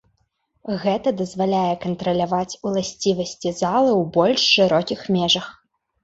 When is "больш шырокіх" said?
4.15-4.99